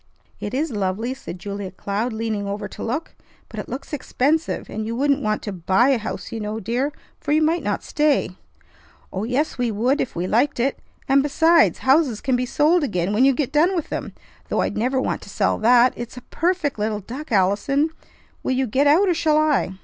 "It 0.39 0.55
is 0.55 0.71
lovely!" 0.71 1.13
said 1.13 1.37
Julia 1.37 1.69
Cloud, 1.69 2.11
leaning 2.11 2.47
over 2.47 2.67
to 2.67 2.81
look. 2.81 3.13
"But 3.49 3.59
it 3.59 3.69
looks 3.69 3.93
expensive, 3.93 4.67
and 4.67 4.83
you 4.83 4.95
wouldn't 4.95 5.21
want 5.21 5.43
to 5.43 5.51
buy 5.51 5.89
a 5.89 5.99
house, 5.99 6.31
you 6.31 6.39
know, 6.39 6.59
dear; 6.59 6.91
for 7.19 7.31
you 7.33 7.43
might 7.43 7.61
not 7.61 7.83
stay." 7.83 8.31
"Oh, 9.13 9.25
yes, 9.25 9.59
we 9.59 9.69
would 9.69 10.01
if 10.01 10.15
we 10.15 10.25
liked 10.25 10.59
it. 10.59 10.79
And, 11.07 11.21
besides, 11.21 11.77
houses 11.85 12.19
can 12.19 12.35
be 12.35 12.47
sold 12.47 12.83
again 12.83 13.13
when 13.13 13.25
you 13.25 13.33
get 13.35 13.51
done 13.53 13.75
with 13.75 13.89
them, 13.89 14.13
though 14.49 14.61
I'd 14.61 14.75
never 14.75 14.99
want 14.99 15.21
to 15.21 15.29
sell 15.29 15.59
that! 15.59 15.93
It's 15.95 16.17
a 16.17 16.21
perfect 16.31 16.79
little 16.79 17.01
duck. 17.01 17.31
Allison, 17.31 17.91
will 18.41 18.53
you 18.53 18.65
get 18.65 18.87
out 18.87 19.07
or 19.07 19.13
shall 19.13 19.37
I?" 19.37 19.75